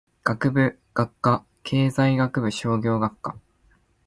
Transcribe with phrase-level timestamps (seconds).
[0.23, 3.35] 学部・学科経済学部商業学科